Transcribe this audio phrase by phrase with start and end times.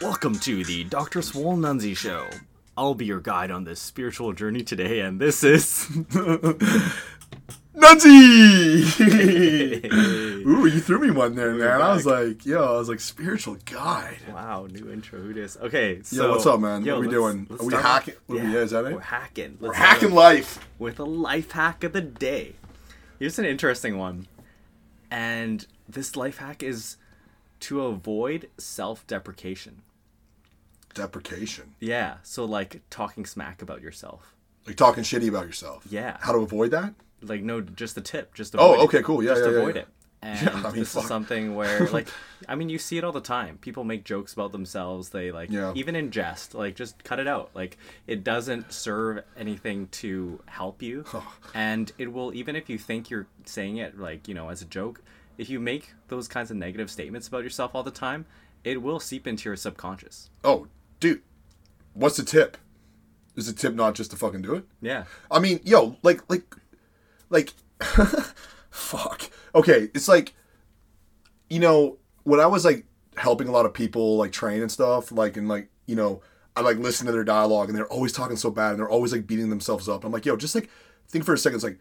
[0.00, 1.22] Welcome to the Dr.
[1.22, 2.28] Swole Nunzi Show.
[2.76, 5.86] I'll be your guide on this spiritual journey today, and this is.
[7.74, 8.14] Nunzi!
[10.46, 11.80] Ooh, you threw me one there, man.
[11.80, 14.18] I was like, yo, I was like, spiritual guide.
[14.30, 15.18] wow, new intro.
[15.20, 15.56] Who dis?
[15.56, 16.24] Okay, so.
[16.24, 16.84] Yo, what's up, man?
[16.84, 17.46] yo, what we doing?
[17.58, 18.14] Are we hacking?
[18.26, 18.92] What we- yeah, is that it?
[18.94, 19.56] We're hacking.
[19.60, 20.58] We're hacking life.
[20.78, 22.54] with a life hack of the day.
[23.18, 24.26] Here's an interesting one.
[25.10, 26.96] And this life hack is
[27.60, 29.82] to avoid self deprecation.
[30.96, 31.74] Deprecation.
[31.80, 34.34] Yeah, so like talking smack about yourself.
[34.66, 35.84] Like talking shitty about yourself.
[35.88, 36.16] Yeah.
[36.20, 36.94] How to avoid that?
[37.22, 38.34] Like no, just the tip.
[38.34, 38.84] Just Oh, avoid it.
[38.86, 39.22] okay, cool.
[39.22, 39.82] Yeah, just yeah, yeah, avoid yeah.
[39.82, 39.88] it.
[40.22, 41.02] And Yeah, I mean, this fuck.
[41.02, 42.08] is something where, like,
[42.48, 43.58] I mean, you see it all the time.
[43.58, 45.10] People make jokes about themselves.
[45.10, 45.72] They like, Yeah.
[45.76, 47.50] even in jest, like, just cut it out.
[47.54, 51.04] Like, it doesn't serve anything to help you,
[51.54, 54.66] and it will even if you think you're saying it like you know as a
[54.66, 55.02] joke.
[55.38, 58.24] If you make those kinds of negative statements about yourself all the time,
[58.64, 60.30] it will seep into your subconscious.
[60.42, 60.66] Oh,
[61.06, 61.22] dude.
[61.94, 62.56] What's the tip?
[63.36, 64.64] Is the tip not just to fucking do it?
[64.80, 65.04] Yeah.
[65.30, 66.44] I mean, yo, like, like,
[67.30, 67.52] like,
[68.70, 69.30] fuck.
[69.54, 70.34] Okay, it's like,
[71.48, 72.86] you know, when I was like
[73.16, 76.22] helping a lot of people like train and stuff, like, and like, you know,
[76.56, 79.12] I like listen to their dialogue and they're always talking so bad and they're always
[79.12, 80.04] like beating themselves up.
[80.04, 80.70] I'm like, yo, just like
[81.08, 81.56] think for a second.
[81.56, 81.78] It's like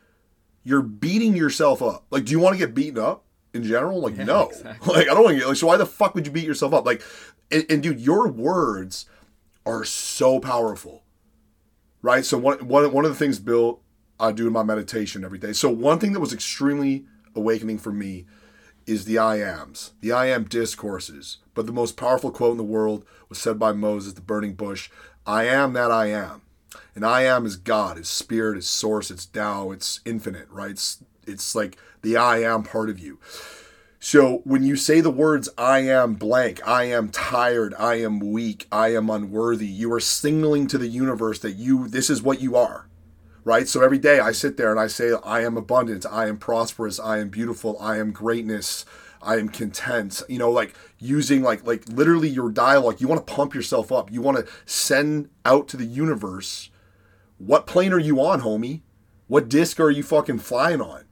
[0.64, 2.06] you're beating yourself up.
[2.12, 4.02] Like, do you want to get beaten up in general?
[4.02, 4.50] Like, no.
[4.50, 4.94] exactly.
[4.94, 5.58] Like, I don't want to get like.
[5.58, 6.86] So why the fuck would you beat yourself up?
[6.86, 7.02] Like,
[7.52, 9.06] and, and dude, your words
[9.66, 11.06] are so powerful
[12.06, 12.24] right?
[12.24, 13.82] So one one one of the things Bill
[14.20, 15.52] I do in my meditation every day.
[15.54, 18.26] So one thing that was extremely awakening for me
[18.86, 21.40] is the I ams, the I am discourses.
[21.56, 24.90] But the most powerful quote in the world was said by Moses, the burning bush:
[25.26, 26.44] "I am that I am."
[26.94, 30.72] And I am is God, is spirit, is source, it's Tao, it's infinite, right?
[30.72, 33.20] It's, it's like the I am part of you.
[34.06, 38.68] So when you say the words I am blank, I am tired, I am weak,
[38.72, 42.56] I am unworthy, you are signaling to the universe that you this is what you
[42.56, 42.88] are.
[43.44, 43.68] Right?
[43.68, 47.00] So every day I sit there and I say I am abundant, I am prosperous,
[47.00, 48.86] I am beautiful, I am greatness,
[49.24, 50.22] I am content.
[50.30, 54.12] You know, like using like like literally your dialogue, you want to pump yourself up.
[54.12, 56.70] You want to send out to the universe
[57.40, 58.82] what plane are you on, homie?
[59.26, 61.05] What disc are you fucking flying on?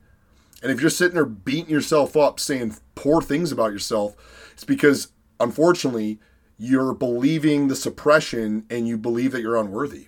[0.64, 4.16] And if you're sitting there beating yourself up, saying poor things about yourself,
[4.54, 5.10] it's because
[5.40, 6.20] unfortunately
[6.58, 10.08] you're believing the suppression and you believe that you're unworthy.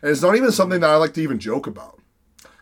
[0.00, 2.00] And it's not even something that I like to even joke about.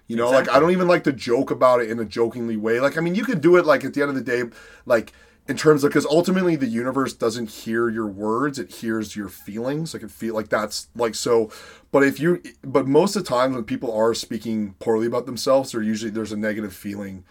[0.09, 2.81] You know, like I don't even like to joke about it in a jokingly way.
[2.81, 4.45] Like, I mean, you could do it like at the end of the day,
[4.87, 5.13] like
[5.49, 9.95] in terms of because ultimately the universe doesn't hear your words; it hears your feelings.
[9.95, 11.51] Like it feel like that's like so.
[11.93, 15.73] But if you, but most of the time when people are speaking poorly about themselves,
[15.73, 17.25] there usually there's a negative feeling,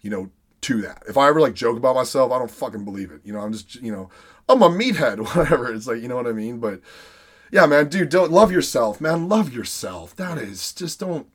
[0.00, 0.30] you know,
[0.62, 1.02] to that.
[1.08, 3.20] If I ever like joke about myself, I don't fucking believe it.
[3.24, 4.08] You know, I'm just you know,
[4.48, 5.72] I'm a meathead, whatever.
[5.72, 6.80] It's like you know what I mean, but.
[7.54, 9.28] Yeah, man, dude, don't love yourself, man.
[9.28, 10.16] Love yourself.
[10.16, 11.26] That is just don't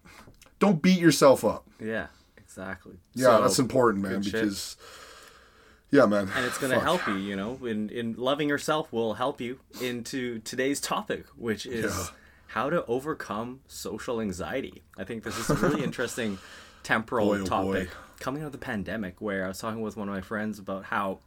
[0.57, 1.67] don't beat yourself up.
[1.79, 2.07] Yeah.
[2.39, 2.95] Exactly.
[3.13, 5.06] Yeah, So- that's important, man, because shit.
[5.92, 6.30] Yeah, man.
[6.36, 9.59] and it's going to help you you know in, in loving yourself will help you
[9.81, 12.06] into today's topic which is Yeah.
[12.48, 16.38] how to overcome social anxiety i think this is a really interesting
[16.84, 17.96] temporal Boy, oh topic boy.
[18.20, 20.86] coming out of the pandemic where i was talking with one of my friends about
[20.86, 21.20] how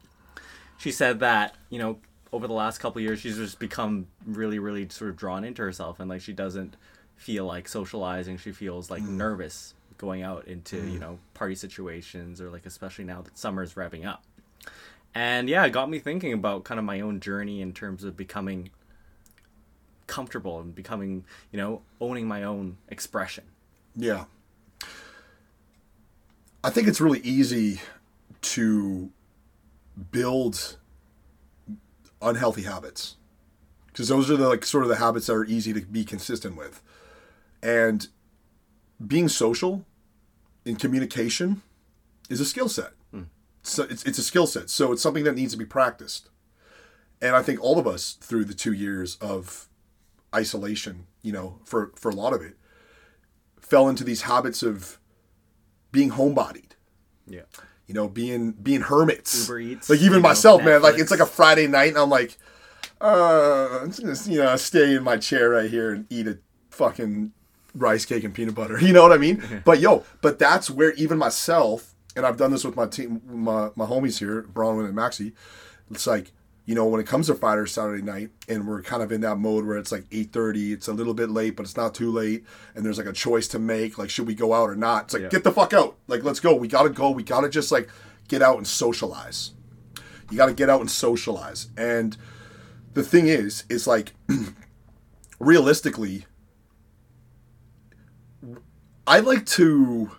[0.78, 1.98] she said that you know
[2.32, 5.62] over the last couple of years she's just become really really sort of drawn into
[5.62, 6.76] herself and like she doesn't
[7.16, 9.10] feel like socializing she feels like Mm.
[9.16, 14.06] nervous going out into you know party situations or like especially now that summer's wrapping
[14.06, 14.24] up
[15.14, 18.16] and yeah, it got me thinking about kind of my own journey in terms of
[18.16, 18.70] becoming
[20.06, 23.44] comfortable and becoming, you know, owning my own expression.
[23.96, 24.24] Yeah.
[26.62, 27.80] I think it's really easy
[28.42, 29.10] to
[30.10, 30.76] build
[32.22, 33.16] unhealthy habits
[33.86, 36.56] because those are the like sort of the habits that are easy to be consistent
[36.56, 36.82] with.
[37.62, 38.06] And
[39.04, 39.84] being social
[40.64, 41.62] in communication
[42.28, 42.92] is a skill set.
[43.62, 44.70] So it's, it's a skill set.
[44.70, 46.30] So it's something that needs to be practiced.
[47.20, 49.68] And I think all of us through the two years of
[50.34, 52.56] isolation, you know, for, for a lot of it,
[53.60, 54.98] fell into these habits of
[55.92, 56.72] being homebodied.
[57.26, 57.42] Yeah.
[57.86, 59.48] You know, being being hermits.
[59.48, 60.80] Uber Eats, Like even you know, myself, man.
[60.80, 62.36] Like it's like a Friday night, and I'm like,
[63.00, 66.38] uh, I'm just gonna you know stay in my chair right here and eat a
[66.70, 67.32] fucking
[67.74, 68.78] rice cake and peanut butter.
[68.82, 69.62] You know what I mean?
[69.64, 73.70] but yo, but that's where even myself, and I've done this with my team, my
[73.76, 75.32] my homies here, Bronwyn and Maxie.
[75.90, 76.32] It's like
[76.66, 79.20] you know when it comes to Friday or Saturday night, and we're kind of in
[79.22, 80.72] that mode where it's like 8:30.
[80.72, 83.48] It's a little bit late, but it's not too late, and there's like a choice
[83.48, 83.98] to make.
[83.98, 85.04] Like, should we go out or not?
[85.04, 85.28] It's like Yeah.
[85.28, 85.96] get the fuck out.
[86.06, 86.54] Like, let's go.
[86.54, 87.10] We gotta go.
[87.10, 87.88] We gotta just like
[88.28, 89.52] get out and socialize.
[90.30, 91.66] You got to get out and socialize.
[91.76, 92.16] And
[92.94, 94.12] the thing is, is like
[95.40, 96.26] realistically,
[99.06, 100.10] I like to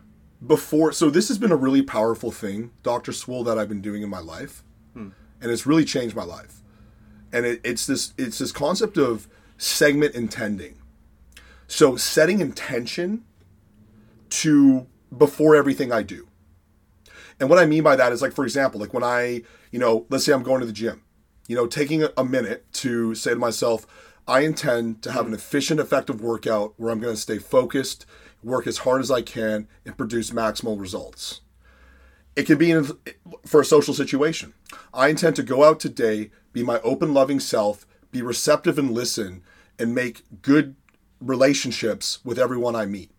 [0.45, 0.91] before.
[0.91, 4.09] So this has been a really powerful thing, Doctor Swole, that I've been doing in
[4.09, 5.09] my life, hmm.
[5.39, 6.61] and it's really changed my life.
[7.31, 9.27] And it, it's this it's this concept of
[9.57, 10.77] segment intending.
[11.67, 13.23] So setting intention
[14.29, 16.27] to before everything I do.
[17.39, 20.05] And what I mean by that is like, for example, like when I, you know,
[20.09, 21.03] let's say I'm going to the gym,
[21.47, 23.88] you know, taking a, a minute to say to myself,
[24.27, 25.33] I intend to have hmm.
[25.33, 28.05] an efficient, effective workout where I'm going to stay focused,
[28.43, 31.41] work as hard as I can, and produce maximal results.
[32.35, 32.88] It can be in,
[33.45, 34.53] for a social situation.
[34.93, 39.43] I intend to go out today, be my open, loving self, be receptive and listen,
[39.77, 40.75] and make good
[41.19, 43.11] relationships with everyone I meet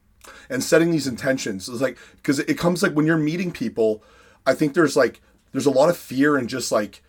[0.49, 4.03] and setting these intentions is like because it comes like when you're meeting people
[4.47, 5.21] i think there's like
[5.53, 7.03] there's a lot of fear and just like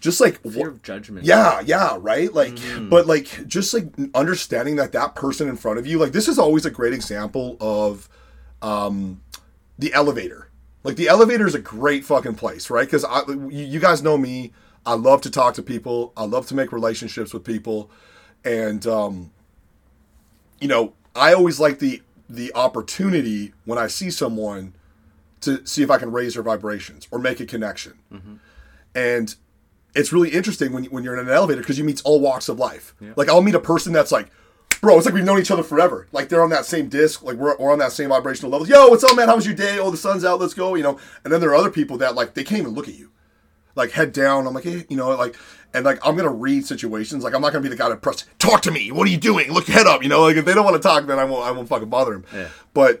[0.00, 1.26] just like Fear of judgment.
[1.26, 2.32] yeah yeah right?
[2.32, 2.58] Like
[2.88, 6.38] but like just like understanding that that person in front of you like this is
[6.38, 8.08] always a great example of
[8.62, 9.20] um
[9.78, 10.48] the elevator.
[10.84, 12.86] Like the elevator is a great fucking place right?
[12.86, 14.52] Because i you you guys know me.
[14.86, 16.12] I love to talk to people.
[16.16, 17.90] I love to make relationships with people.
[18.44, 19.30] And um
[20.60, 24.74] you know, I always like the the opportunity when I see someone
[25.40, 27.94] to see if I can raise their vibrations or make a connection.
[28.94, 29.34] And
[29.94, 32.58] it's really interesting when, when you're in an elevator because you meet all walks of
[32.58, 32.94] life.
[33.16, 34.28] Like I'll meet a person that's like,
[34.80, 36.06] bro, it's like we've known each other forever.
[36.12, 38.68] Like they're on that same disc, like we're, we're on that same vibrational level.
[38.68, 39.28] Yo, what's up, man?
[39.28, 39.78] How was your day?
[39.78, 40.40] Oh, the sun's out.
[40.40, 40.74] Let's go.
[40.74, 40.98] You know.
[41.24, 43.10] And then there are other people that like they can't even look at you
[43.74, 44.46] like head down.
[44.46, 45.36] I'm like, hey, you know, like,
[45.74, 47.24] and like I'm gonna read situations.
[47.24, 48.24] Like I'm not gonna be the guy to press.
[48.38, 48.92] Talk to me.
[48.92, 49.50] What are you doing?
[49.52, 50.02] Look head up.
[50.02, 51.46] You know, like if they don't want to talk, then I won't.
[51.46, 52.24] I won't fucking bother them.
[52.34, 52.48] Yeah.
[52.74, 53.00] But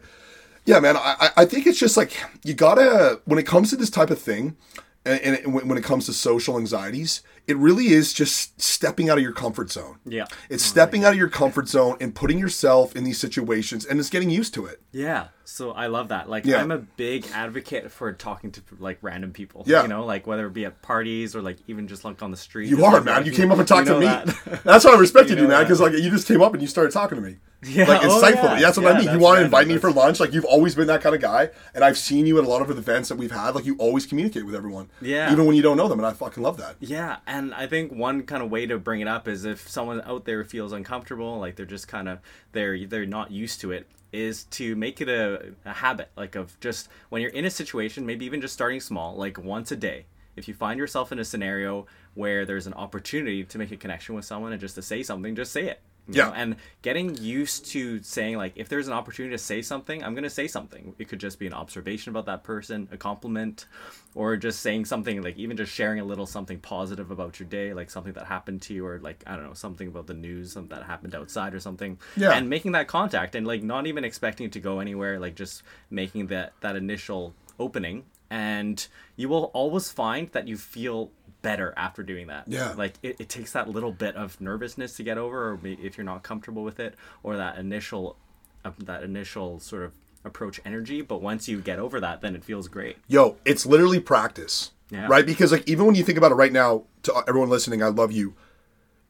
[0.64, 2.12] yeah, man, I I- I think it's just like
[2.44, 4.56] you gotta when it comes to this type of thing,
[5.04, 9.16] and, and it, when it comes to social anxieties, it really is just stepping out
[9.16, 9.98] of your comfort zone.
[10.04, 10.26] Yeah.
[10.50, 13.98] It's oh, stepping out of your comfort zone and putting yourself in these situations, and
[13.98, 14.82] it's getting used to it.
[14.92, 15.28] Yeah.
[15.44, 16.28] So I love that.
[16.28, 16.60] Like Yeah.
[16.60, 19.64] I'm a big advocate for talking to like random people.
[19.66, 19.82] Yeah.
[19.82, 22.36] You know, like whether it be at parties or like even just like on the
[22.36, 22.68] street.
[22.68, 23.24] You are, like, man.
[23.24, 24.06] You came up and talked you to me.
[24.06, 24.62] that.
[24.64, 26.60] That's why I respected You you, know man, because like you just came up and
[26.60, 27.36] you started talking to me.
[27.62, 28.44] Yeah, Like oh, insightful.
[28.54, 28.60] yeah.
[28.60, 29.10] That's what Yeah, I mean.
[29.12, 30.20] You want to invite me for lunch.
[30.20, 32.62] Like you've always been that kind of guy, and I've seen you at a lot
[32.62, 33.54] of the events that we've had.
[33.56, 34.90] Like you always communicate with everyone.
[35.00, 35.32] Yeah.
[35.32, 36.76] Even when you don't know them, and I fucking love that.
[36.78, 40.00] Yeah, and I think one kind of way to bring it up is if someone
[40.02, 42.20] out there feels uncomfortable, like they're just kind of
[42.52, 46.58] they're they're not used to it, is to make it a, a habit, like of
[46.60, 50.06] just when you're in a situation, maybe even just starting small, like once a day.
[50.36, 54.14] If you find yourself in a scenario where there's an opportunity to make a connection
[54.14, 55.80] with someone and just to say something, just say it.
[56.16, 56.26] Yeah.
[56.26, 56.32] know?
[56.32, 60.30] And getting used to saying like, if there's an opportunity to say something, I'm gonna
[60.30, 60.94] say something.
[60.98, 63.66] It could just be an observation about that person, a compliment,
[64.14, 67.74] or just saying something like even just sharing a little something positive about your day,
[67.74, 70.52] like something that happened to you, or like I don't know, something about the news,
[70.52, 71.98] something that happened outside or something.
[72.16, 72.32] Yeah.
[72.32, 75.62] And making that contact and like not even expecting it to go anywhere, like just
[75.90, 81.10] making that that initial opening, and you will always find that you feel
[81.42, 82.44] better after doing that.
[82.48, 82.74] Yeah.
[82.76, 86.04] Like it, it takes that little bit of nervousness to get over, or if you're
[86.04, 88.16] not comfortable with it, or that initial,
[88.64, 89.92] uh, that initial sort of
[90.24, 91.00] approach energy.
[91.00, 92.96] But once you get over that, then it feels great.
[93.06, 95.06] Yo, it's literally practice, Yeah.
[95.08, 95.24] right?
[95.24, 98.10] Because like even when you think about it right now, to everyone listening, I love
[98.12, 98.34] you.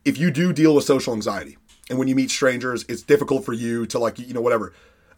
[0.04, 1.56] If you do deal with social anxiety,
[1.90, 4.73] and when you meet strangers, it's difficult for you to like you know whatever.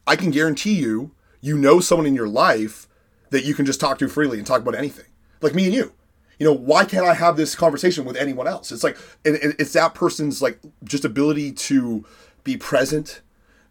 [0.07, 2.87] I can guarantee you, you know someone in your life
[3.31, 5.07] that you can just talk to freely and talk about anything,
[5.43, 5.93] like me and you.
[6.41, 8.73] You know, why can't I have this conversation with anyone else?
[8.73, 12.05] It's like, and it's that person's like just ability to
[12.43, 13.21] be present,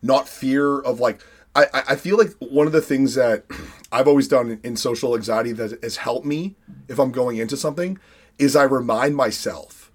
[0.01, 1.21] not fear of like
[1.55, 3.45] I, I feel like one of the things that
[3.91, 6.55] I've always done in, in social anxiety that has helped me
[6.87, 7.99] if I'm going into something
[8.37, 9.91] is I remind myself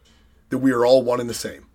[0.50, 1.66] that we are all one and the same.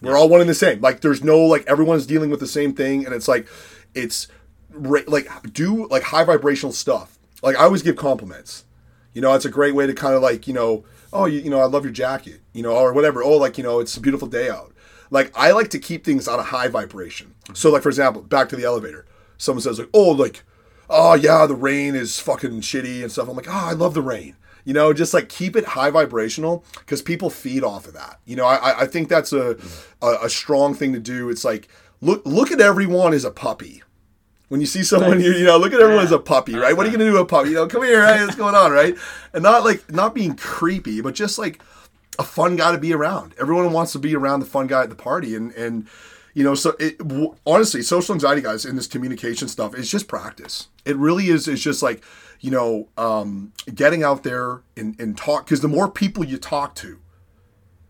[0.00, 0.80] We're all one and the same.
[0.80, 3.46] Like there's no like everyone's dealing with the same thing, and it's like
[3.94, 4.26] it's
[4.72, 7.18] like do like high vibrational stuff.
[7.42, 8.64] Like I always give compliments.
[9.14, 11.50] You know, it's a great way to kind of like you know, oh you, you
[11.50, 13.22] know I love your jacket, you know, or whatever.
[13.22, 14.72] Oh like you know it's a beautiful day out.
[15.10, 17.34] Like I like to keep things on a high vibration.
[17.54, 19.04] So like for example, back to the elevator.
[19.38, 20.44] Someone says like, oh like,
[20.88, 23.28] oh yeah, the rain is fucking shitty and stuff.
[23.28, 24.36] I'm like, oh I love the rain.
[24.64, 28.20] You know, just like keep it high vibrational because people feed off of that.
[28.24, 29.56] You know, I, I- think that's a,
[30.00, 31.28] a a strong thing to do.
[31.30, 31.68] It's like
[32.00, 33.82] look look at everyone as a puppy.
[34.52, 36.08] When you see someone, you, you know, look at everyone Yeah.
[36.08, 36.76] as a puppy, right?
[36.76, 37.48] What are you gonna do with a puppy?
[37.48, 38.20] You know, come here, right?
[38.20, 38.94] What's going on, right?
[39.32, 41.62] And not like not being creepy, but just like
[42.18, 43.32] a fun guy to be around.
[43.40, 45.86] Everyone wants to be around the fun guy at the party, and and
[46.34, 50.06] you know, so it, w- honestly, social anxiety, guys, in this communication stuff, is just
[50.06, 50.68] practice.
[50.84, 51.48] It really is.
[51.48, 52.04] It's just like
[52.40, 56.74] you know, um, getting out there and, and talk because the more people you talk
[56.74, 56.98] to,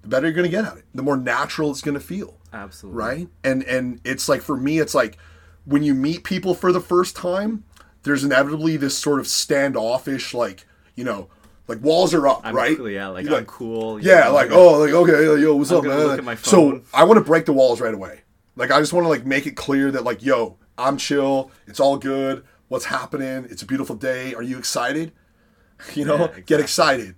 [0.03, 0.85] the better you're going to get at it.
[0.95, 2.39] The more natural it's going to feel.
[2.53, 2.99] Absolutely.
[3.03, 3.29] Right?
[3.43, 5.19] And and it's like for me it's like
[5.65, 7.65] when you meet people for the first time,
[8.03, 10.67] there's inevitably this sort of standoffish like,
[10.97, 11.29] you know,
[11.69, 12.77] like walls are up, I'm right?
[12.77, 14.01] cool, yeah, like You're I'm cool.
[14.03, 15.99] Yeah, like gonna- oh, like okay, yo, what's I'm up, man?
[15.99, 16.83] look at my So.
[16.93, 18.21] I want to break the walls right away.
[18.57, 21.51] Like I just want to like make it clear that like yo, I'm chill.
[21.67, 22.45] It's all good.
[22.69, 23.47] What's happening?
[23.51, 24.35] It's a beautiful day.
[24.35, 25.13] Are you excited?
[25.95, 27.17] You know, Yeah, get excited.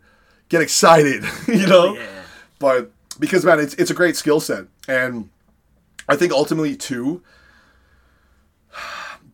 [0.48, 1.22] Get excited.
[1.48, 1.94] you oh, know.
[1.96, 2.06] yeah.
[2.58, 5.28] But because man, it's it's a great skill set, and
[6.08, 7.22] I think ultimately too,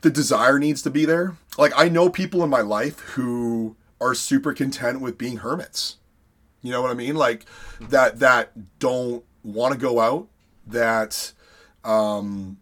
[0.00, 1.36] the desire needs to be there.
[1.58, 5.96] Like I know people in my life who are super content with being hermits.
[6.62, 7.16] You know what I mean?
[7.16, 7.46] Like
[7.80, 10.28] that that don't want to go out,
[10.66, 11.32] that
[11.84, 12.58] um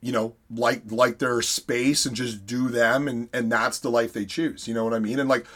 [0.00, 4.12] you know, like like their space and just do them and and that's the life
[4.12, 4.66] they choose.
[4.66, 5.20] You know what I mean?
[5.20, 5.46] And like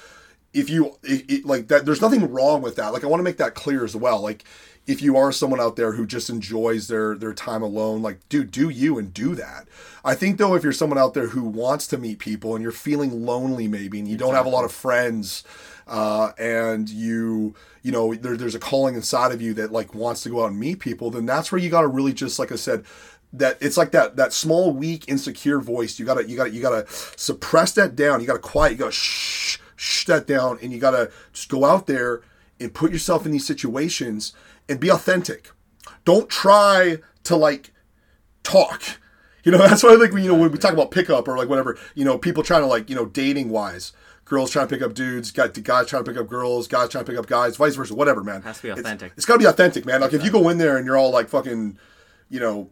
[0.53, 2.93] if you it, it, like that there's nothing wrong with that.
[2.93, 4.21] Like I want to make that clear as well.
[4.21, 4.45] Like
[4.87, 8.51] if you are someone out there who just enjoys their their time alone, like dude,
[8.51, 9.67] do you and do that.
[10.05, 12.73] I think though if you're someone out there who wants to meet people and you're
[12.73, 15.45] feeling lonely maybe and you don't have a lot of friends
[15.87, 20.23] uh, and you you know there, there's a calling inside of you that like wants
[20.23, 22.51] to go out and meet people then that's where you got to really just like
[22.51, 22.85] i said
[23.33, 25.99] that it's like that that small weak insecure voice.
[25.99, 28.21] You gotta you gotta you gotta suppress that down.
[28.21, 31.87] You gotta quiet you gotta shh shh that down and you gotta just go out
[31.87, 32.23] there
[32.59, 34.33] and put yourself in these situations
[34.69, 35.51] and be authentic
[36.05, 37.73] don't try to like
[38.43, 38.83] talk.
[39.45, 41.37] You know, that's why I like when you know when we talk about pickup or
[41.37, 43.93] like whatever, you know, people trying to like, you know, dating wise.
[44.25, 47.05] Girls trying to pick up dudes, got guys trying to pick up girls, guys trying
[47.05, 48.43] to pick up guys, vice versa, whatever, man.
[48.43, 49.13] Has to be It's- authentic.
[49.17, 50.01] it's gotta be authentic, man.
[50.01, 51.79] Like if you go in there and you're all like fucking,
[52.29, 52.71] you know,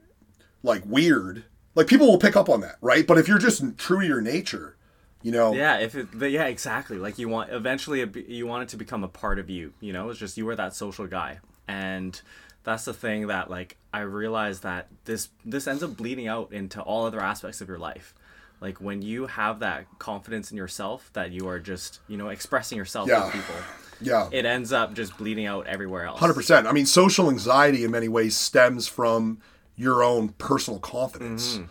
[0.65, 1.45] like weird,
[1.77, 3.07] like people will pick up on that, right?
[3.07, 4.77] But if you're just true to your nature,
[5.23, 6.99] you know, Yeah, if it, yeah, exactly.
[6.99, 9.75] Like you want eventually be- you want it to become a part of you.
[9.81, 12.21] You know, it's just you are that social guy, and
[12.64, 16.80] that's the thing that like I realized that this this ends up bleeding out into
[16.80, 18.14] all other aspects of your life.
[18.61, 22.78] Like when you have that confidence in yourself that you are just you know expressing
[22.78, 23.26] yourself Yeah.
[23.26, 23.54] to people,
[24.00, 24.28] yeah.
[24.33, 26.18] it ends up just bleeding out everywhere else.
[26.21, 26.66] Hundred percent.
[26.66, 29.40] I mean, social anxiety in many ways stems from
[29.76, 31.54] your own personal confidence.
[31.56, 31.64] Mm-hmm.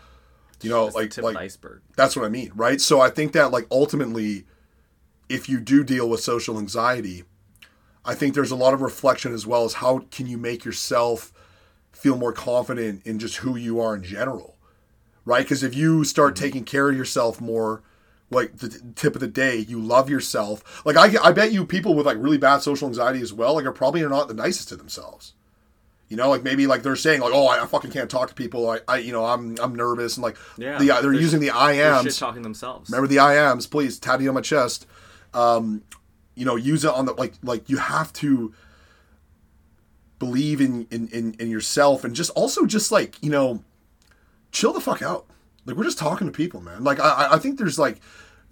[0.61, 1.81] You know, It's like tip like of the iceberg.
[1.97, 2.79] that's what I mean, right?
[2.79, 4.45] So I think that like ultimately,
[5.27, 7.23] if you do deal with social anxiety,
[8.05, 11.31] I think there's a lot of reflection as well as how can you make yourself
[11.91, 14.57] feel more confident in just who you are in general,
[15.25, 15.43] right?
[15.43, 17.81] Because if you start taking care of yourself more,
[18.29, 20.83] like the tip of the day, you love yourself.
[20.85, 23.65] Like I, I bet you people with like really bad social anxiety as well, like
[23.65, 25.33] are probably not the nicest to themselves.
[26.09, 28.35] You know, like maybe like they're saying like, oh, I, I fucking can't talk to
[28.35, 28.69] people.
[28.69, 31.51] I, I, you know, I'm I'm nervous and like Yeah, the, they're they're- using the
[31.51, 32.03] I ams.
[32.03, 32.89] shit talking themselves.
[32.89, 34.85] Remember the I ams, please tatty on my chest.
[35.33, 35.83] Um,
[36.35, 38.53] you know, use it on the like like you have to
[40.19, 43.63] believe in in, in in yourself and just also just like you know
[44.51, 45.25] chill the fuck out.
[45.65, 46.83] Like we're just talking to people, man.
[46.83, 47.99] Like I I- think there's like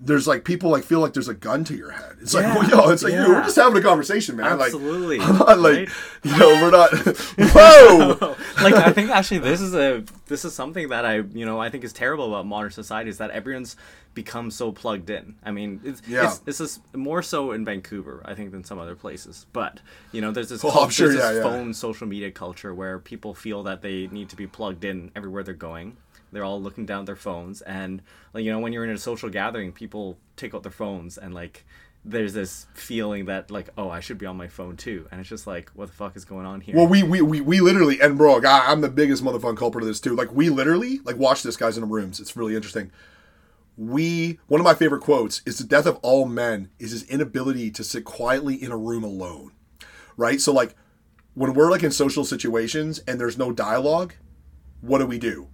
[0.04, 2.18] there's like people like feel like there's a gun to your head.
[2.22, 3.28] It's Yeah, like well, yo, it's like yeah.
[3.28, 4.60] we're just having a conversation, man.
[4.60, 5.90] Absolutely, Like, I'm not like right?
[6.24, 6.92] you know we're not.
[7.38, 8.36] Whoa.
[8.64, 11.70] like I think actually this is a this is something that I you know I
[11.70, 13.76] think is terrible about modern society is that everyone's
[14.14, 15.36] become so plugged in.
[15.44, 16.34] I mean, it's, Yeah.
[16.46, 19.46] it's is more so in Vancouver I think than some other places.
[19.54, 19.80] But
[20.12, 21.44] you know, there's this, oh, Well, cul- sure, there's this yeah, yeah.
[21.44, 25.44] phone social media culture where people feel that they need to be plugged in everywhere
[25.44, 25.98] they're going.
[26.34, 28.02] They're all looking down at their phones, and
[28.34, 31.34] like you know, when you're in a social gathering, people take out their phones and
[31.34, 31.66] like.
[32.04, 35.30] There's this feeling that like, oh, I should be on my phone too, and it's
[35.30, 36.76] just like, what the fuck is going on here?
[36.76, 39.88] Well, we, we we we literally and bro, I, I'm the biggest motherfucking culprit of
[39.88, 40.16] this too.
[40.16, 42.20] Like we literally like watch this guys in the rooms.
[42.20, 42.90] It's really interesting.
[43.82, 47.72] We one of my favorite quotes is the death of all men is his inability
[47.72, 49.54] to sit quietly in a room alone.
[50.18, 50.40] Right?
[50.40, 50.76] So like
[51.34, 54.14] when we're like in social situations and there's no dialogue,
[54.82, 55.48] what do we do?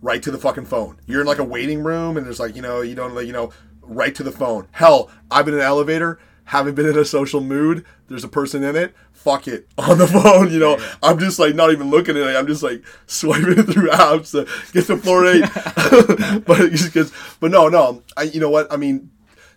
[0.00, 1.00] Right to the fucking phone.
[1.06, 3.32] You're in like a waiting room and there's like, you know, you don't like, you
[3.32, 3.50] know,
[3.80, 4.68] right to the phone.
[4.70, 8.62] Hell, I've been in an elevator, haven't been in a social mood, there's a person
[8.62, 10.78] in it, fuck it, on the phone, you know.
[11.02, 12.36] I'm just like not even looking at it.
[12.36, 15.44] I'm just like swiping through apps to get to floor eight.
[16.44, 18.02] but just gets, but no, no.
[18.16, 18.72] I you know what?
[18.72, 19.10] I mean,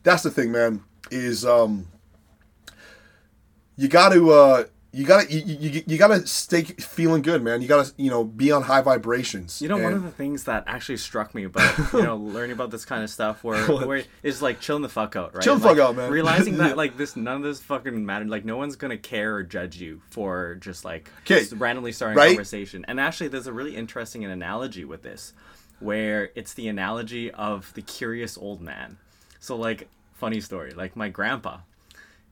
[0.04, 1.88] that's the thing, man, is um
[3.76, 4.64] you gotta uh
[4.98, 8.52] you gotta you, you, you gotta stay feeling good man you gotta you know be
[8.52, 12.02] on high vibrations You know, one of the things that actually struck me about you
[12.02, 15.36] know learning about this kind of stuff, where where is like chilling the fuck out,
[15.36, 15.44] right?
[15.44, 16.12] Chill the Like, fuck out, man.
[16.12, 18.30] Realizing that like this, none of this fucking mattered.
[18.30, 22.28] Like no one's gonna care or judge you for just like just randomly starting Right?
[22.28, 22.84] a conversation.
[22.88, 25.34] And actually, there's a really interesting analogy with this,
[25.80, 28.98] where it's the analogy of the curious old man.
[29.40, 30.72] So like, funny story.
[30.72, 31.60] Like my grandpa,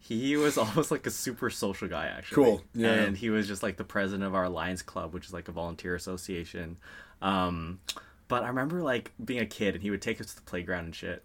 [0.07, 2.43] he was almost like a super social guy actually.
[2.43, 2.61] Cool.
[2.73, 5.47] Yeah, and he was just like the president of our lions club which is like
[5.47, 6.77] a volunteer association.
[7.21, 7.79] Um
[8.27, 10.85] but i remember like being a kid and he would take us to the playground
[10.85, 11.23] and shit.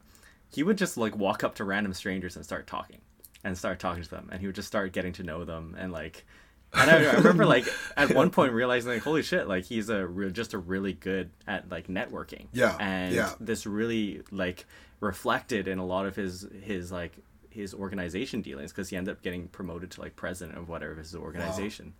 [0.52, 3.00] He would just like walk up to random strangers and start talking
[3.44, 4.28] and start talking to them.
[4.32, 6.24] And he would just start getting to know them and like
[6.72, 10.06] and I, I remember like at one point realizing like holy shit like he's a
[10.06, 12.46] re- just a really good at like networking.
[12.52, 13.32] Yeah, and yeah.
[13.40, 14.66] this really like
[15.00, 17.12] reflected in a lot of his his like
[17.50, 21.14] his organization dealings because he ended up getting promoted to like president of whatever his
[21.14, 21.92] organization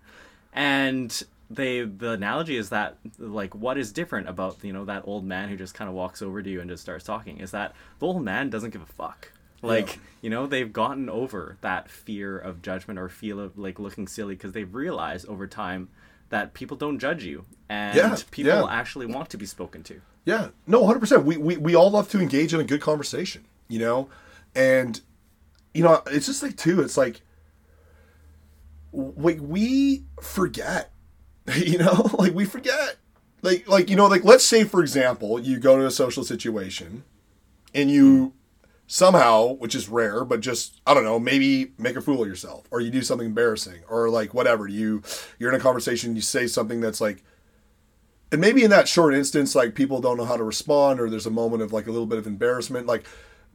[0.52, 5.24] and they the analogy is that like what is different about you know that old
[5.24, 7.72] man who just kind of walks over to you and just starts talking is that
[7.98, 10.00] the old man doesn't give a fuck like Yeah.
[10.22, 14.34] you know they've gotten over that fear of judgment or feel of like looking silly
[14.34, 15.88] because they've realized over time
[16.30, 18.66] that people don't judge you and Yeah, people yeah.
[18.70, 21.24] actually want to be spoken to Yeah, no, hundred percent.
[21.24, 24.08] We, we we all love to engage in a good conversation, you know,
[24.54, 25.00] and
[25.74, 26.80] you know it's just like too.
[26.80, 27.20] It's like
[28.92, 30.92] like we forget,
[31.56, 32.96] you know, like we forget,
[33.42, 37.04] like like you know, like let's say for example, you go to a social situation,
[37.74, 38.34] and you
[38.86, 42.66] somehow, which is rare, but just I don't know, maybe make a fool of yourself,
[42.70, 44.66] or you do something embarrassing, or like whatever.
[44.66, 45.02] You
[45.38, 47.22] you're in a conversation, you say something that's like
[48.32, 51.26] and maybe in that short instance, like people don't know how to respond, or there's
[51.26, 52.86] a moment of like a little bit of embarrassment.
[52.86, 53.04] Like,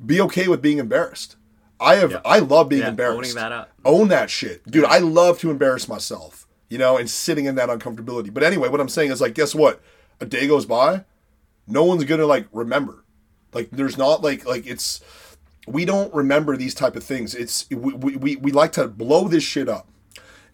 [0.06, 1.38] be okay with being embarrassed.
[1.80, 2.22] I have, Yeah.
[2.26, 3.18] I love being Yeah, embarrassed.
[3.18, 3.72] owning that up.
[3.84, 4.86] Own that shit, dude.
[4.86, 8.34] I love to embarrass myself, you know, and sitting in that uncomfortability.
[8.34, 9.82] But anyway, what I'm saying is like, guess what?
[10.22, 11.04] A day goes by,
[11.68, 13.04] no one's gonna like remember.
[13.54, 15.02] Like, there's not like like it's.
[15.68, 17.34] We don't remember these type of things.
[17.34, 19.88] It's we, we, we, we like to blow this shit up.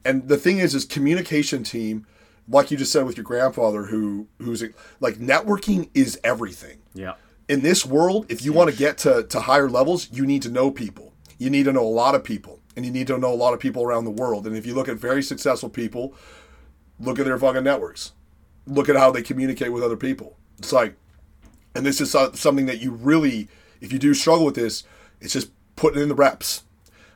[0.06, 2.08] And the thing is, is communication team,
[2.48, 4.64] like you just said with your grandfather, who who's
[5.00, 6.80] like networking is everything.
[6.94, 7.14] yeah
[7.50, 10.50] In this world, if you want to get to, to higher levels, you need to
[10.50, 11.11] know people.
[11.42, 13.56] You need to know a lot of people, and you need to know a lot
[13.56, 14.46] of people around the world.
[14.46, 16.14] And if you look at very successful people,
[17.00, 18.12] look at their fucking networks.
[18.68, 20.38] Look at how they communicate with other people.
[20.60, 20.94] It's like,
[21.74, 23.48] and this is something that you really,
[23.82, 24.84] if you do struggle with this,
[25.20, 26.62] it's just putting in the reps.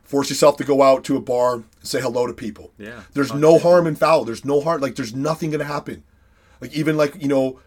[0.01, 2.71] Force yourself to go out to a bar and say hello to people.
[2.79, 3.01] Yeah.
[3.13, 4.25] There's no harm in foul.
[4.25, 4.81] There's no harm.
[4.81, 6.03] Like there's nothing gonna happen.
[6.61, 7.59] Like even like you know,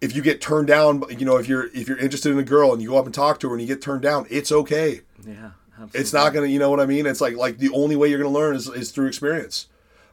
[0.00, 2.72] if you get turned down, you know, if you're if you're interested in a girl
[2.72, 5.02] and you go up and talk to her and you get turned down, it's okay.
[5.24, 6.00] yeah absolutely.
[6.00, 7.06] It's not gonna, you know what I mean?
[7.06, 9.68] It's like like the only way you're gonna learn is, is through experience.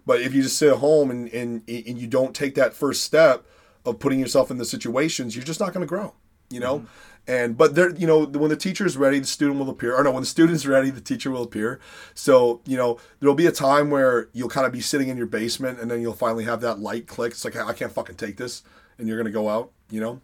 [0.06, 3.04] But if you just sit at home and, and and you don't take that first
[3.04, 3.46] step
[3.86, 6.14] of putting yourself in the situations, you're just not gonna grow.
[6.50, 6.86] You know.
[7.26, 9.96] And but there, you know, when the teacher is ready, the student will appear.
[9.96, 11.80] Or no, when the student's ready, the teacher will appear.
[12.14, 15.26] So you know, there'll be a time where you'll kind of be sitting in your
[15.26, 17.32] basement, and then you'll finally have that light click.
[17.32, 18.64] It's like I can't fucking take this,
[18.98, 19.72] and you're gonna go out.
[19.90, 20.22] You know.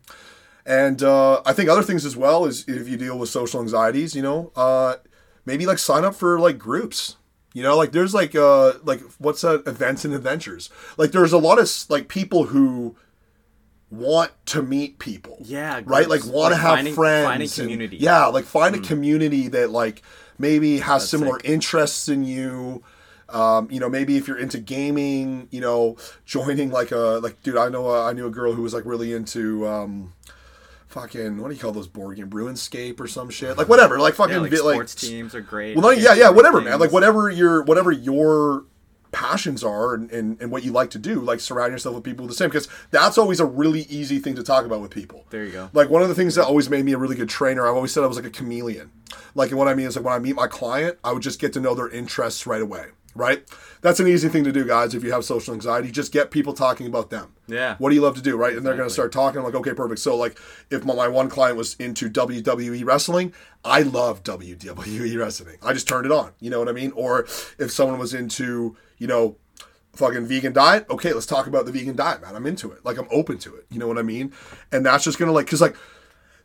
[0.65, 4.13] And uh, I think other things as well is if you deal with social anxieties,
[4.13, 4.97] you know, uh,
[5.49, 7.15] maybe like sign up for like groups.
[7.53, 10.69] You know, like there's like uh like what's that events and adventures.
[10.97, 12.95] Like there's a lot of like people who
[13.89, 15.37] want to meet people.
[15.41, 16.07] Yeah, Right?
[16.07, 17.27] Like want to Like have finding- friends.
[17.27, 17.97] finding community.
[17.97, 18.03] Hmm.
[18.03, 20.03] yeah, like find a community that like
[20.37, 21.49] maybe has similar sick.
[21.49, 22.83] interests in you.
[23.29, 27.57] Um, you know, maybe if you're into gaming, you know, joining like a like, dude,
[27.57, 30.13] I know uh, I knew a girl who was like really into um,
[30.89, 34.15] fucking what do you call those board game, RuneScape or some shit, like whatever, like
[34.15, 36.79] fucking yeah, like vi- like sports teams are great well, no, yeah, yeah, whatever, man.
[36.79, 38.65] Like whatever your whatever your
[39.11, 42.27] passions are and, and, and what you like to do, like surround yourself with people
[42.27, 45.25] the same because that's always a really easy thing to talk about with people.
[45.29, 45.69] There you go.
[45.73, 47.91] Like one of the things that always made me a really good trainer, I've always
[47.91, 48.91] said I was like a chameleon.
[49.35, 51.39] Like and what I mean is like when I meet my client, I would just
[51.39, 52.87] get to know their interests right away.
[53.15, 53.43] Right?
[53.81, 55.91] That's an easy thing to do, guys, if you have social anxiety.
[55.91, 57.33] Just get people talking about them.
[57.47, 57.75] Yeah.
[57.77, 58.55] What do you love to do, right?
[58.55, 59.39] And they're going to start talking.
[59.39, 59.99] I'm like, okay, perfect.
[59.99, 63.33] So, like, if my, my one client was into WWE wrestling,
[63.65, 65.57] I love WWE wrestling.
[65.63, 66.31] I just turned it on.
[66.39, 66.91] You know what I mean?
[66.95, 67.21] Or
[67.57, 69.37] if someone was into, you know,
[69.93, 72.35] fucking vegan diet, okay, let's talk about the vegan diet, man.
[72.35, 72.85] I'm into it.
[72.85, 73.65] Like, I'm open to it.
[73.69, 74.33] You know what I mean?
[74.71, 75.75] And that's just going to, like, because, like,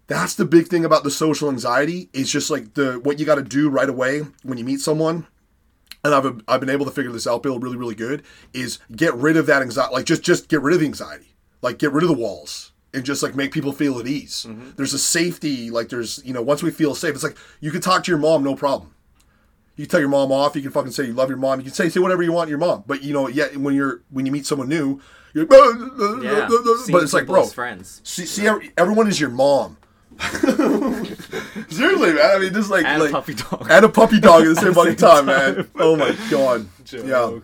[0.07, 3.37] that's the big thing about the social anxiety is just like the what you got
[3.37, 5.27] to do right away when you meet someone
[6.05, 9.15] and I've, I've been able to figure this out, Bill, really, really good, is get
[9.15, 9.93] rid of that anxiety.
[9.95, 11.35] Like, just just get rid of the anxiety.
[11.63, 14.47] Like, get rid of the walls and just, like, make people feel at ease.
[14.49, 14.71] Mm-hmm.
[14.77, 17.81] There's a safety, like, there's, you know, once we feel safe, it's like you can
[17.81, 18.91] talk to your mom, no problem.
[19.77, 20.55] You can tell your mom off.
[20.55, 21.59] You can fucking say you love your mom.
[21.59, 22.85] You can say say whatever you want to your mom.
[22.87, 25.01] But, you know, yet when you're, when you meet someone new,
[25.33, 25.47] you're,
[26.23, 26.47] Yeah.
[26.93, 28.01] but it's like, bro, friends.
[28.05, 29.79] see, see, every- everyone is your mom.
[31.69, 32.31] Seriously, man.
[32.37, 33.67] I mean, just like, And a like puppy dog.
[33.71, 35.57] and a puppy dog at the same fucking time, time.
[35.57, 35.71] man.
[35.77, 36.67] Oh my god.
[36.93, 37.39] Yeah.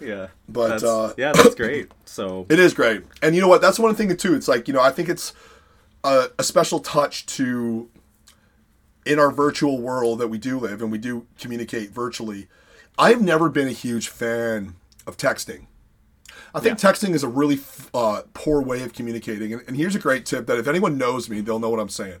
[0.00, 0.26] Yeah.
[0.48, 1.90] But, That's- uh, yeah, that's great.
[2.04, 3.02] So It is great.
[3.22, 3.60] And you know what?
[3.60, 4.34] That's one thing too.
[4.34, 5.32] It's like, you know, I think it's
[6.02, 7.88] a, a special touch to
[9.06, 12.48] in our virtual world that we do live and we do communicate virtually,
[12.98, 15.66] I've never been a huge fan of texting.
[16.54, 16.90] I think Yeah.
[16.90, 17.58] texting is a really
[17.92, 19.52] uh, poor way of communicating.
[19.52, 21.88] And, and here's a great tip that if anyone knows me, they'll know what I'm
[21.88, 22.20] saying.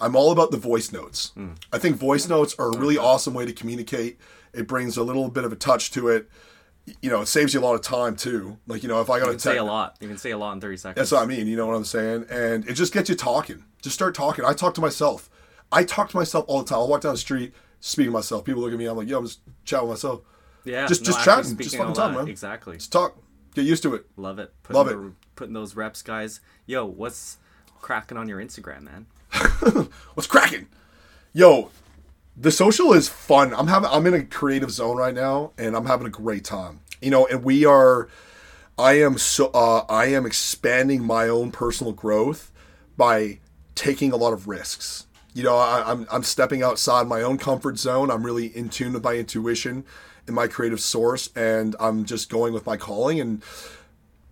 [0.00, 1.30] I'm all about the voice notes.
[1.34, 1.50] Hmm.
[1.72, 4.18] I think voice notes are a really awesome way to communicate.
[4.52, 6.28] It brings a little bit of a touch to it.
[7.02, 8.58] You know, it saves you a lot of time too.
[8.66, 9.96] Like, you know, if I got to say a lot.
[10.00, 10.96] You can say a lot in 30 seconds.
[10.96, 11.46] that's what I mean.
[11.46, 12.26] You know what I'm saying?
[12.30, 13.64] And it just gets you talking.
[13.82, 14.44] Just start talking.
[14.44, 15.28] I talk to myself.
[15.72, 16.78] I talk to myself all the time.
[16.78, 18.44] I'll walk down the street, speaking to myself.
[18.44, 18.86] People look at me.
[18.86, 20.20] I'm like, yo, I'm just chatting with myself.
[20.64, 20.86] yeah.
[20.86, 22.28] just- just chatting, just fucking talking, man.
[22.28, 22.76] Exactly.
[22.76, 23.16] Just talk.
[23.56, 24.04] Get used to it.
[24.18, 24.52] Love it.
[24.62, 26.40] Putting Love the, Putting those reps, guys.
[26.66, 27.38] Yo, what's
[27.80, 29.06] cracking on your Instagram, man?
[30.12, 30.66] What's cracking?
[31.32, 31.70] Yo,
[32.36, 33.54] the social is fun.
[33.54, 36.80] I'm having I'm in a creative zone right now and I'm having a great time.
[37.00, 38.08] You know, and we are
[38.76, 42.52] I am so uh, I am expanding my own personal growth
[42.98, 43.38] by
[43.74, 45.06] taking a lot of risks.
[45.32, 48.10] You know, I, I'm I'm stepping outside my own comfort zone.
[48.10, 49.86] I'm really in tune with my intuition
[50.26, 53.42] and my creative source, and I'm just going with my calling and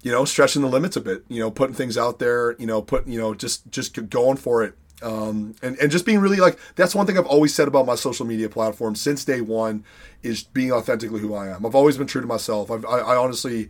[0.02, 1.24] you know stretching the limits a bit.
[1.28, 2.56] You know, putting things out there.
[2.58, 4.74] You know, putting you know just just going for it.
[5.02, 7.94] Um, and, and just being really like that's one thing I've always said about my
[7.94, 9.84] social media platform since day one
[10.22, 11.66] is being authentically who I am.
[11.66, 12.70] I've always been true to myself.
[12.70, 13.68] I've, I, I honestly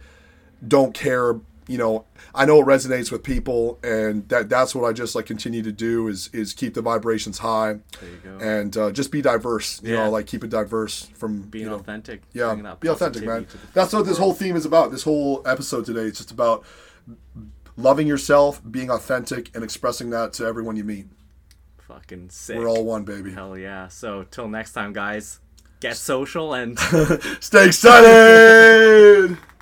[0.67, 4.93] don't care you know i know it resonates with people and that that's what i
[4.93, 8.39] just like continue to do is is keep the vibrations high There you go.
[8.45, 10.05] and uh, just be diverse you Yeah.
[10.05, 12.23] know like keep it diverse from Being you know, authentic.
[12.33, 16.03] yeah be authentic man that's what this whole theme is about this whole episode today
[16.03, 16.65] is just about
[17.77, 21.07] loving yourself being authentic and expressing that to everyone you meet
[21.79, 22.57] Fucking sick.
[22.57, 23.89] we're all one baby Hell yeah.
[23.89, 25.39] So, till next time, guys,
[25.81, 26.79] get social and.
[27.41, 29.37] stay excited